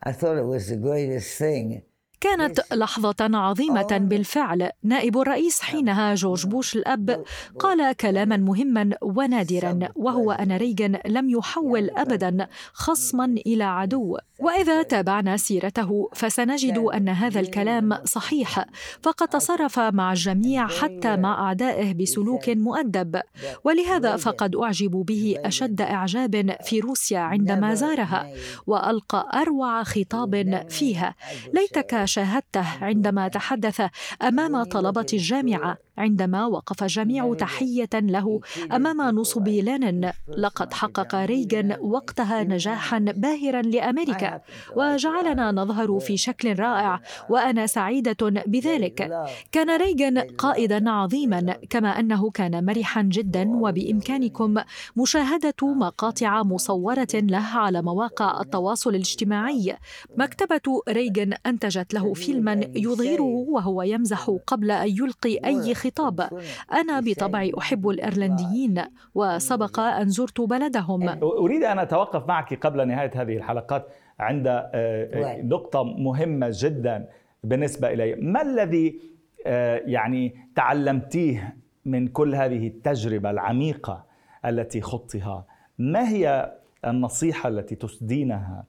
I 0.05 0.11
thought 0.11 0.37
it 0.37 0.45
was 0.45 0.67
the 0.69 0.77
greatest 0.77 1.37
thing. 1.37 1.81
كانت 2.21 2.73
لحظة 2.73 3.15
عظيمة 3.37 3.97
بالفعل. 3.97 4.69
نائب 4.83 5.17
الرئيس 5.17 5.61
حينها 5.61 6.15
جورج 6.15 6.45
بوش 6.47 6.75
الأب 6.75 7.23
قال 7.59 7.95
كلاما 7.95 8.37
مهما 8.37 8.89
ونادرا 9.01 9.79
وهو 9.95 10.31
أن 10.31 10.51
ريغن 10.51 10.99
لم 11.05 11.29
يحول 11.29 11.89
أبدا 11.89 12.47
خصما 12.73 13.25
إلى 13.25 13.63
عدو. 13.63 14.17
وإذا 14.41 14.83
تابعنا 14.83 15.37
سيرته 15.37 16.09
فسنجد 16.13 16.77
أن 16.77 17.09
هذا 17.09 17.39
الكلام 17.39 18.05
صحيح 18.05 18.65
فقد 19.01 19.27
تصرف 19.27 19.79
مع 19.79 20.11
الجميع 20.11 20.67
حتى 20.67 21.15
مع 21.15 21.47
أعدائه 21.47 21.93
بسلوك 21.93 22.49
مؤدب. 22.49 23.21
ولهذا 23.63 24.15
فقد 24.15 24.55
أعجب 24.55 24.91
به 24.91 25.35
أشد 25.45 25.81
إعجاب 25.81 26.55
في 26.63 26.79
روسيا 26.79 27.19
عندما 27.19 27.73
زارها 27.73 28.33
وألقى 28.67 29.41
أروع 29.41 29.83
خطاب 29.83 30.65
فيها 30.69 31.15
ليتك 31.53 32.05
شاهدته 32.05 32.65
عندما 32.81 33.27
تحدث 33.27 33.81
أمام 34.21 34.63
طلبة 34.63 35.05
الجامعة. 35.13 35.77
عندما 35.97 36.45
وقف 36.45 36.83
الجميع 36.83 37.33
تحية 37.33 37.89
له 37.93 38.39
أمام 38.71 39.01
نصب 39.01 39.47
لينين 39.47 40.11
لقد 40.37 40.73
حقق 40.73 41.15
ريغان 41.15 41.77
وقتها 41.81 42.43
نجاحا 42.43 42.99
باهرا 42.99 43.61
لأمريكا. 43.61 44.41
وجعلنا 44.75 45.51
نظهر 45.51 45.99
في 45.99 46.17
شكل 46.17 46.59
رائع. 46.59 47.01
وأنا 47.29 47.67
سعيدة 47.67 48.29
بذلك. 48.47 49.11
كان 49.51 49.69
ريغان 49.81 50.19
قائدا 50.19 50.89
عظيما. 50.89 51.55
كما 51.69 51.99
أنه 51.99 52.29
كان 52.29 52.65
مرحا 52.65 53.01
جدا 53.01 53.49
وبإمكانكم. 53.49 54.55
مشاهدة 54.97 55.55
مقاطع 55.61 56.43
مصورة 56.43 57.07
له 57.13 57.47
على 57.53 57.81
مواقع 57.81 58.41
التواصل 58.41 58.89
الاجتماعي. 58.89 59.77
مكتبة 60.17 60.81
ريغان 60.89 61.33
أنتجت 61.45 61.93
له 61.93 62.13
فيلما 62.13 62.61
يظهره 62.75 63.45
وهو 63.49 63.81
يمزح 63.81 64.37
قبل 64.47 64.71
أن 64.71 64.89
يلقي 64.89 65.37
أي 65.45 65.75
خطاب 65.81 66.29
أنا 66.73 66.99
بطبعي 66.99 67.51
أحب 67.57 67.89
الإيرلنديين 67.89 68.81
وسبق 69.15 69.79
أن 69.79 70.09
زرت 70.09 70.41
بلدهم. 70.41 71.09
أريد 71.23 71.63
أن 71.63 71.79
أتوقف 71.79 72.27
معك 72.27 72.65
قبل 72.65 72.87
نهاية 72.87 73.11
هذه 73.15 73.37
الحلقات 73.37 73.87
عند 74.19 74.47
آه، 74.47 74.71
آه، 74.73 75.41
نقطة 75.41 75.83
مهمة 75.83 76.49
جدا 76.53 77.07
بالنسبة 77.43 77.93
إلي. 77.93 78.15
ما 78.15 78.41
الذي 78.41 78.99
آه، 79.45 79.81
يعني 79.85 80.35
تعلمتيه 80.55 81.55
من 81.85 82.07
كل 82.07 82.35
هذه 82.35 82.67
التجربة 82.67 83.29
العميقة 83.29 84.03
التي 84.45 84.81
خضتها؟ 84.81 85.45
ما 85.79 86.09
هي 86.09 86.51
النصيحة 86.85 87.49
التي 87.49 87.75
تسدينها 87.75 88.63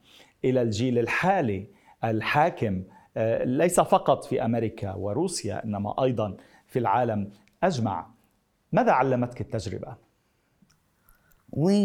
إلى 0.45 0.61
الجيل 0.61 0.99
الحالي 0.99 1.67
الحاكم؟ 2.03 2.83
ليس 3.43 3.79
فقط 3.79 4.25
في 4.25 4.45
أمريكا 4.45 4.93
وروسيا 4.93 5.63
إنما 5.63 6.03
أيضا 6.03 6.35
في 6.73 6.79
العالم 6.79 7.29
أجمع 7.63 8.07
ماذا 8.71 8.91
علمتك 8.91 9.41
التجربة؟ 9.41 9.95
We 11.55 11.77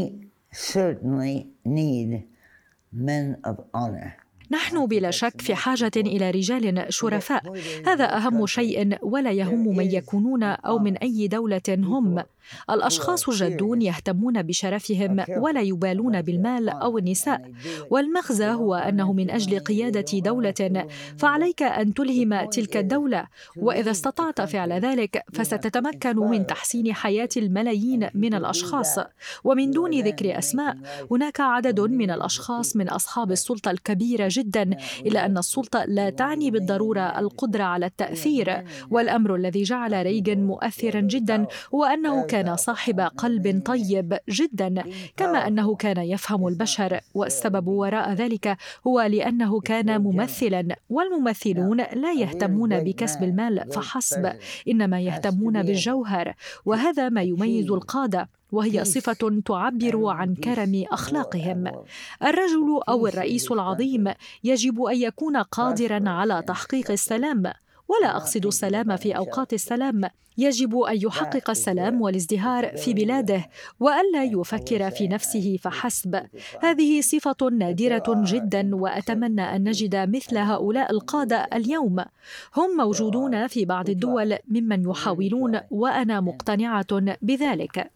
certainly 0.53 1.47
need 1.65 2.25
men 2.93 3.37
of 3.45 3.57
honor. 3.75 4.29
نحن 4.51 4.87
بلا 4.87 5.11
شك 5.11 5.41
في 5.41 5.55
حاجة 5.55 5.91
إلى 5.97 6.31
رجال 6.31 6.87
شرفاء 6.89 7.43
هذا 7.87 8.17
أهم 8.17 8.47
شيء 8.47 8.99
ولا 9.03 9.31
يهم 9.31 9.77
من 9.77 9.87
يكونون 9.87 10.43
أو 10.43 10.79
من 10.79 10.97
أي 10.97 11.29
دولة 11.29 11.63
هم 11.69 12.25
الأشخاص 12.71 13.29
الجادون 13.29 13.83
يهتمون 13.83 14.43
بشرفهم 14.43 15.25
ولا 15.39 15.61
يبالون 15.61 16.23
بالمال 16.23 16.69
أو 16.69 16.99
النساء. 16.99 17.53
والمغزى 17.91 18.47
هو 18.47 18.75
أنه 18.75 19.13
من 19.13 19.31
أجل 19.31 19.59
قيادة 19.59 20.19
دولة. 20.19 20.87
فعليك 21.19 21.63
أن 21.63 21.95
تلهم 21.95 22.45
تلك 22.45 22.77
الدولة. 22.77 23.27
وإذا 23.57 23.91
استطعت 23.91 24.41
فعل 24.41 24.73
ذلك 24.73 25.23
فستتمكن 25.33 26.17
من 26.17 26.47
تحسين 26.47 26.95
حياة 26.95 27.29
الملايين 27.37 28.09
من 28.15 28.35
الأشخاص. 28.35 28.99
ومن 29.45 29.71
دون 29.71 29.91
ذكر 30.01 30.39
أسماء 30.39 30.77
هناك 31.11 31.41
عدد 31.41 31.81
من 31.81 32.11
الأشخاص 32.11 32.77
من 32.77 32.89
أصحاب 32.89 33.33
السلطة 33.33 33.71
الكبيرة 33.71 34.29
جدا 34.31 34.77
إلا 35.07 35.27
أن 35.27 35.39
السلطة 35.39 35.85
لا 35.85 36.11
تعني 36.11 36.51
بالضرورة 36.51 37.19
القدرة 37.19 37.63
على 37.63 37.87
التأثير. 37.87 38.65
والأمر 38.91 39.35
الذي 39.35 39.63
جعل 39.63 40.03
ريغن 40.03 40.39
مؤثرا 40.39 41.01
جدا 41.01 41.47
هو 41.75 41.85
أنه 41.85 42.27
كان 42.27 42.38
كان 42.43 42.57
صاحب 42.57 43.01
قلب 43.01 43.63
طيب 43.65 44.19
جدا 44.29 44.85
كما 45.17 45.47
أنه 45.47 45.75
كان 45.75 45.99
يفهم 45.99 46.49
البشر 46.49 47.01
والسبب 47.15 47.67
وراء 47.69 48.13
ذلك 48.13 48.57
هو 48.87 49.01
لأنه 49.01 49.61
كان 49.61 50.03
ممثلا 50.03 50.77
والممثلون 50.91 51.77
لا 51.77 52.13
يهتمون 52.13 52.85
بكسب 52.85 53.23
المال 53.23 53.73
فحسب 53.73 54.33
إنما 54.69 55.01
يهتمون 55.01 55.63
بالجوهر 55.63 56.35
وهذا 56.65 57.09
ما 57.09 57.23
يميز 57.23 57.71
القادة 57.71 58.29
وهي 58.53 58.85
صفة 58.85 59.41
تعبر 59.45 60.07
عن 60.07 60.35
كرم 60.35 60.85
أخلاقهم. 60.93 61.67
الرجل 62.23 62.81
أو 62.89 63.07
الرئيس 63.07 63.53
العظيم 63.53 64.13
يجب 64.45 64.83
أن 64.83 64.97
يكون 64.97 65.37
قادرا 65.37 66.09
على 66.11 66.43
تحقيق 66.47 66.91
السلام. 66.91 67.43
ولا 67.89 68.17
أقصد 68.17 68.47
السلام 68.47 68.97
في 68.97 69.17
أوقات 69.17 69.53
السلام. 69.53 70.01
يجب 70.39 70.79
أن 70.79 70.97
يحقق 70.97 71.51
السلام 71.51 72.03
والازدهار 72.03 72.77
في 72.77 72.95
بلاده 72.95 73.47
والا 73.81 74.25
يفكر 74.25 74.91
في 74.91 75.09
نفسه 75.09 75.57
فحسب. 75.63 76.23
هذه 76.63 77.01
صفة 77.01 77.37
نادرة 77.53 78.05
جدا 78.27 78.77
وأتمنى 78.77 79.43
أن 79.43 79.69
نجد 79.69 79.97
مثل 79.97 80.39
هؤلاء 80.39 80.91
القادة 80.91 81.37
اليوم. 81.37 82.05
هم 82.57 82.77
موجودون 82.77 83.47
في 83.47 83.65
بعض 83.65 83.91
الدول 83.91 84.39
ممن 84.49 84.91
يحاولون 84.91 85.61
وأنا 85.71 86.21
مقتنعة 86.21 87.17
بذلك. 87.23 87.91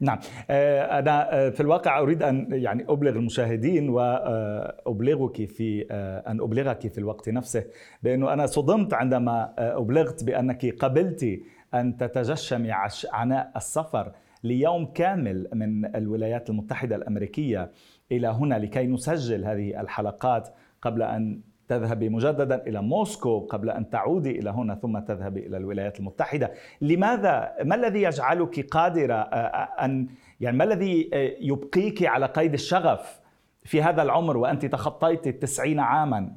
نعم. 0.00 0.18
آه، 0.50 0.98
أنا 0.98 1.46
آه، 1.46 1.50
في 1.50 1.60
الواقع 1.60 1.98
أريد 1.98 2.22
أن 2.22 2.48
يعني 2.52 2.84
أبلغ 2.88 3.10
المشاهدين 3.10 3.88
وأبلغك 3.88 5.44
في 5.44 5.86
آه، 5.90 6.30
أن 6.30 6.40
أبلغك 6.40 6.88
في 6.88 6.98
الوقت 6.98 7.28
نفسه 7.28 7.64
بأنه 8.02 8.32
أنا 8.32 8.46
صدمت 8.46 8.94
عندما 8.94 9.54
أبلغت 9.58 10.24
بأنك 10.24 10.66
قبلت 10.66 11.40
أن 11.74 11.96
تتجشمي 11.96 12.72
عناء 13.12 13.52
السفر 13.56 14.12
ليوم 14.44 14.86
كامل 14.86 15.48
من 15.52 15.96
الولايات 15.96 16.50
المتحدة 16.50 16.96
الأمريكية 16.96 17.70
إلى 18.12 18.28
هنا 18.28 18.54
لكي 18.54 18.86
نسجل 18.86 19.44
هذه 19.44 19.80
الحلقات 19.80 20.48
قبل 20.82 21.02
أن 21.02 21.40
تذهبي 21.68 22.08
مجددا 22.08 22.66
إلى 22.66 22.82
موسكو 22.82 23.40
قبل 23.40 23.70
أن 23.70 23.90
تعودي 23.90 24.38
إلى 24.38 24.50
هنا 24.50 24.74
ثم 24.74 24.98
تذهبي 24.98 25.46
إلى 25.46 25.56
الولايات 25.56 26.00
المتحدة. 26.00 26.52
لماذا؟ 26.80 27.54
ما 27.64 27.74
الذي 27.74 28.02
يجعلك 28.02 28.66
قادرة 28.66 29.14
آه، 29.14 29.36
آه، 29.36 29.84
ان 29.84 30.08
يعني 30.40 30.56
ما 30.56 30.64
الذي 30.64 31.10
آه، 31.14 31.36
يبقيك 31.40 32.06
على 32.06 32.26
قيد 32.26 32.52
الشغف 32.52 33.20
في 33.64 33.82
هذا 33.82 34.02
العمر 34.02 34.36
وأنت 34.36 34.66
تخطيت 34.66 35.26
التسعين 35.26 35.80
عاما؟ 35.80 36.36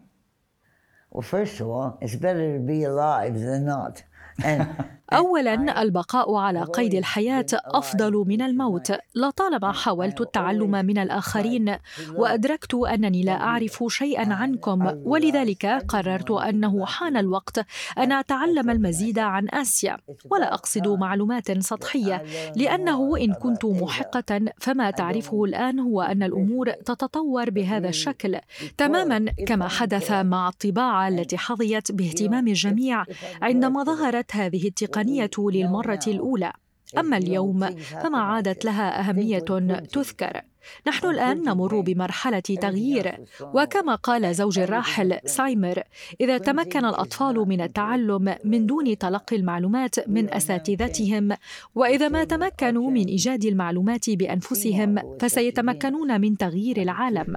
Well, 1.13 1.21
first 1.21 1.59
of 1.59 1.67
all, 1.67 1.97
it's 2.01 2.15
better 2.15 2.57
to 2.57 2.63
be 2.73 2.83
alive 2.85 3.37
than 3.37 3.65
not. 3.65 4.03
اولا 5.13 5.81
البقاء 5.81 6.35
على 6.35 6.63
قيد 6.63 6.93
الحياة 6.93 7.45
أفضل 7.53 8.23
من 8.27 8.41
الموت. 8.41 8.93
لطالما 9.15 9.71
حاولت 9.71 10.21
التعلم 10.21 10.71
من 10.71 10.97
الآخرين 10.97 11.75
وأدركت 12.15 12.73
أنني 12.73 13.23
لا 13.23 13.41
أعرف 13.41 13.83
شيئا 13.87 14.33
عنكم. 14.33 15.01
ولذلك 15.05 15.65
قررت 15.65 16.31
أنه 16.31 16.85
حان 16.85 17.17
الوقت 17.17 17.65
أن 17.97 18.11
أتعلم 18.11 18.69
المزيد 18.69 19.19
عن 19.19 19.47
آسيا. 19.49 19.97
ولا 20.29 20.53
أقصد 20.53 20.87
معلومات 20.87 21.63
سطحية 21.63 22.23
لأنه 22.55 23.17
إن 23.17 23.33
كنت 23.33 23.65
محقة 23.65 24.41
فما 24.59 24.91
تعرفه 24.91 25.43
الآن 25.43 25.79
هو 25.79 26.01
أن 26.01 26.23
الأمور 26.23 26.71
تتطور 26.71 27.49
بهذا 27.49 27.89
الشكل. 27.89 28.39
تماما 28.77 29.25
كما 29.47 29.67
حدث 29.67 30.11
مع 30.11 30.49
الطباعة 30.49 31.07
التي 31.07 31.37
حظيت 31.37 31.91
باهتمام 31.91 32.47
الجميع 32.47 33.03
عندما 33.41 33.83
ظهرت 33.83 34.20
هذه 34.31 34.67
التقنيه 34.67 35.29
التقنية 35.33 35.51
للمرة 35.51 35.99
الأولى. 36.07 36.53
أما 36.97 37.17
اليوم 37.17 37.75
فما 37.75 38.17
عادت 38.17 38.65
لها 38.65 38.99
أهمية 38.99 39.45
تذكر. 39.93 40.41
نحن 40.87 41.07
الآن 41.09 41.43
نمر 41.43 41.79
بمرحلة 41.79 42.39
تغيير 42.39 43.15
وكما 43.41 43.95
قال 43.95 44.35
زوجي 44.35 44.63
الراحل 44.63 45.19
سايمر 45.25 45.83
إذا 46.21 46.37
تمكن 46.37 46.85
الأطفال 46.85 47.35
من 47.35 47.61
التعلم 47.61 48.35
من 48.43 48.65
دون 48.65 48.97
تلقي 48.97 49.35
المعلومات 49.35 50.09
من 50.09 50.33
أساتذتهم 50.33 51.37
وإذا 51.75 52.07
ما 52.07 52.23
تمكنوا 52.23 52.91
من 52.91 53.05
إيجاد 53.05 53.45
المعلومات 53.45 54.09
بأنفسهم 54.09 55.17
فسيتمكنون 55.19 56.21
من 56.21 56.37
تغيير 56.37 56.81
العالم. 56.81 57.35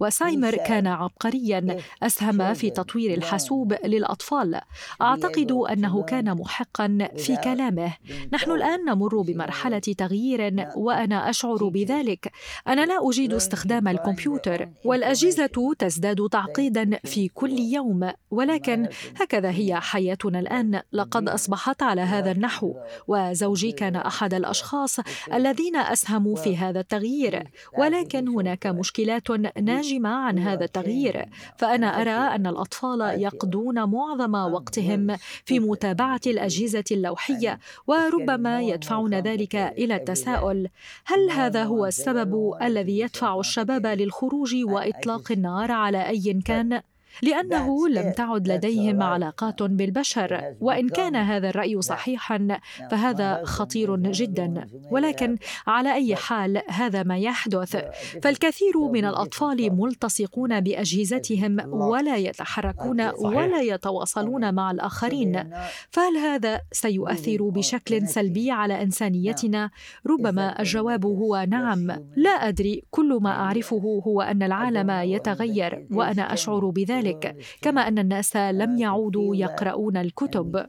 وسايمر 0.00 0.56
كان 0.56 0.86
عبقريا 0.86 1.76
أسهم 2.02 2.54
في 2.54 2.70
تطوير 2.70 3.14
الحاسوب 3.14 3.72
للأطفال. 3.84 4.60
أعتقد 5.02 5.52
أنه 5.52 6.02
كان 6.02 6.34
محقا 6.34 7.08
في 7.16 7.36
كلامه. 7.36 7.92
نحن 8.32 8.50
الآن 8.50 8.84
نمر 8.84 9.20
بمرحلة 9.20 9.78
تغيير 9.78 10.54
وأنا 10.76 11.30
أشعر 11.30 11.68
بذلك. 11.68 12.32
أنا 12.68 12.86
لا 12.86 13.08
أجيد 13.08 13.34
استخدام 13.34 13.88
الكمبيوتر 13.88 14.68
والأجهزة 14.84 15.74
تزداد 15.78 16.28
تعقيدا 16.28 16.98
في 17.04 17.28
كل 17.28 17.58
يوم 17.58 18.12
ولكن 18.30 18.88
هكذا 19.20 19.50
هي 19.50 19.80
حياتنا 19.80 20.38
الآن. 20.38 20.80
لقد 20.92 21.28
أصبحت 21.28 21.82
على 21.82 22.00
هذا 22.00 22.30
النحو 22.30 22.74
وزوجي 23.08 23.72
كان 23.72 23.96
أحد 23.96 24.34
الأشخاص 24.34 25.00
الذين 25.32 25.76
أسهموا 25.76 26.36
في 26.36 26.56
هذا 26.56 26.80
التغيير 26.80 27.50
ولكن 27.78 28.28
هناك 28.28 28.66
مشكلات 28.66 29.30
ناجمة 29.60 30.08
عن 30.08 30.38
هذا 30.38 30.64
التغيير. 30.64 31.24
فأنا 31.56 32.00
أرى 32.00 32.34
أن 32.36 32.46
الأطفال 32.46 33.00
يقضون 33.00 33.84
معظم 33.84 34.34
وقتهم 34.34 35.16
في 35.44 35.60
متابعة 35.60 36.20
الأجهزة 36.26 36.84
اللوحية 36.90 37.58
وربما 37.86 38.62
يدفعون 38.62 39.14
ذلك 39.14 39.56
إلى 39.56 39.96
التساؤل 39.96 40.68
هل 41.04 41.30
هذا 41.30 41.64
هو 41.64 41.86
السبب 41.86 42.53
الذي 42.62 42.98
يدفع 42.98 43.40
الشباب 43.40 43.86
للخروج 43.86 44.54
وإطلاق 44.64 45.32
النار 45.32 45.72
على 45.72 46.08
أي 46.08 46.40
كان. 46.46 46.82
لأنه 47.22 47.88
لم 47.88 48.12
تعد 48.12 48.48
لديهم 48.48 49.02
علاقات 49.02 49.62
بالبشر 49.62 50.54
وإن 50.60 50.88
كان 50.88 51.16
هذا 51.16 51.48
الرأي 51.48 51.82
صحيحا 51.82 52.58
فهذا 52.90 53.44
خطير 53.44 53.96
جدا. 53.96 54.66
ولكن 54.90 55.36
على 55.66 55.94
أي 55.94 56.16
حال 56.16 56.62
هذا 56.68 57.02
ما 57.02 57.18
يحدث. 57.18 57.76
فالكثير 58.22 58.78
من 58.78 59.04
الأطفال 59.04 59.76
ملتصقون 59.76 60.60
بأجهزتهم 60.60 61.72
ولا 61.72 62.16
يتحركون 62.16 63.00
ولا 63.00 63.60
يتواصلون 63.60 64.54
مع 64.54 64.70
الآخرين. 64.70 65.50
فهل 65.90 66.16
هذا 66.16 66.60
سيؤثر 66.72 67.48
بشكل 67.48 68.08
سلبي 68.08 68.50
على 68.50 68.82
إنسانيتنا؟ 68.82 69.70
ربما 70.06 70.60
الجواب 70.60 71.06
هو 71.06 71.46
نعم. 71.48 71.86
لا 72.16 72.30
أدري. 72.30 72.82
كل 72.90 73.18
ما 73.22 73.30
أعرفه 73.30 74.02
هو 74.06 74.22
أن 74.22 74.42
العالم 74.42 74.90
يتغير 74.90 75.86
وأنا 75.90 76.32
أشعر 76.32 76.70
بذلك. 76.70 77.03
ذلك 77.04 77.36
كما 77.62 77.80
أن 77.80 77.98
الناس 77.98 78.36
لم 78.36 78.78
يعودوا 78.78 79.36
يقرؤون 79.36 79.96
الكتب. 79.96 80.66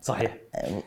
صحيح. 0.00 0.36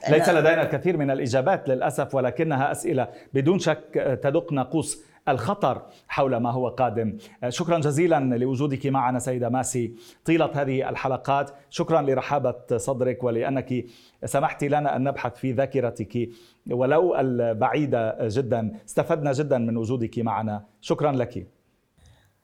ليس 0.10 0.30
لدينا 0.30 0.62
الكثير 0.62 0.98
من 0.98 1.12
الإجابات 1.12 1.70
للأسف 1.70 2.16
ولكنها 2.16 2.72
أسئلة 2.72 3.08
بدون 3.34 3.60
شك 3.60 4.20
تدق 4.24 4.54
ناقوس 4.54 5.04
الخطر 5.30 5.82
حول 6.08 6.38
ما 6.38 6.52
هو 6.52 6.68
قادم. 6.70 7.18
شكرا 7.50 7.80
جزيلا 7.80 8.38
لوجودك 8.38 8.88
معنا 8.88 9.20
سيدة 9.20 9.50
ماسي 9.50 9.94
طيلة 10.26 10.52
هذه 10.54 10.90
الحلقات. 10.90 11.52
شكرا 11.70 12.02
لرحابة 12.02 12.78
صدرك 12.78 13.24
ولأنك 13.24 13.86
سمحت 14.26 14.64
لنا 14.64 14.96
أن 14.96 15.04
نبحث 15.04 15.36
في 15.36 15.52
ذاكرتك 15.52 16.30
ولو 16.72 17.16
البعيدة 17.16 18.18
جدا. 18.22 18.72
استفدنا 18.86 19.32
جدا 19.32 19.58
من 19.58 19.78
وجودك 19.78 20.20
معنا. 20.20 20.66
شكرا 20.82 21.12
لك. 21.12 21.48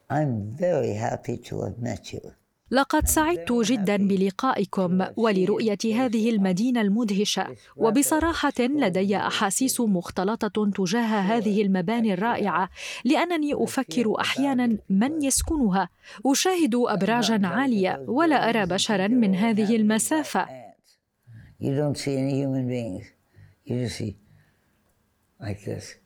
I'm 0.09 0.55
very 0.55 0.93
happy 0.93 1.37
to 1.37 1.61
have 1.61 1.79
met 1.79 2.13
you. 2.13 2.31
لقد 2.71 3.07
سعدت 3.07 3.51
جدا 3.51 3.97
بلقائكم 3.97 5.05
ولرؤية 5.17 5.77
هذه 5.83 6.29
المدينة 6.29 6.81
المدهشة. 6.81 7.55
وبصراحة 7.75 8.53
لدي 8.59 9.17
أحاسيس 9.17 9.81
مختلطة 9.81 10.71
تجاه 10.71 11.19
هذه 11.21 11.61
المباني 11.61 12.13
الرائعة 12.13 12.69
لأنني 13.05 13.53
أفكر 13.53 14.21
أحيانا 14.21 14.77
من 14.89 15.21
يسكنها. 15.23 15.89
أشاهد 16.25 16.75
ابراجا 16.75 17.47
عالية 17.47 18.05
ولا 18.07 18.49
أرى 18.49 18.65
بشرا 18.65 19.07
من 19.07 19.35
هذه 19.35 19.75
المسافة. 19.75 20.47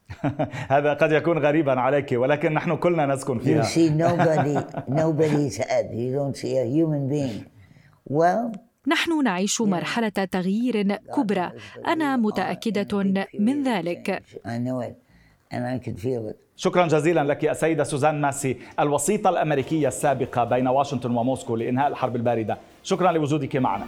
هذا 0.74 0.94
قد 0.94 1.12
يكون 1.12 1.38
غريبا 1.38 1.80
عليك 1.80 2.12
ولكن 2.12 2.54
نحن 2.54 2.76
كلنا 2.76 3.06
نسكن 3.06 3.40
فيها. 3.40 3.64
You 3.64 3.66
see 3.66 3.90
nobody, 4.06 4.58
nobody's 4.90 5.58
head. 5.58 5.88
You 5.94 6.12
don't 6.18 6.38
see 6.38 6.58
a 6.58 6.66
human 6.66 7.10
being. 7.10 7.46
Well, 8.10 8.60
نحن 8.88 9.24
نعيش 9.24 9.62
مرحلة 9.62 10.10
تغيير 10.10 10.96
كبرى. 10.96 11.52
أنا 11.88 12.16
متأكدة 12.16 13.04
من 13.40 13.64
ذلك. 13.64 14.24
شكرا 16.56 16.88
جزيلا 16.88 17.24
لك 17.24 17.46
السيدة 17.46 17.84
سوزان 17.84 18.22
ماسي 18.22 18.58
الوسيطة 18.80 19.30
الأمريكية 19.30 19.88
السابقة 19.88 20.44
بين 20.44 20.68
واشنطن 20.68 21.12
وموسكو 21.12 21.56
لإنهاء 21.56 21.88
الحرب 21.88 22.16
الباردة. 22.16 22.58
شكرا 22.84 23.12
لوجودك 23.12 23.56
معنا. 23.56 23.86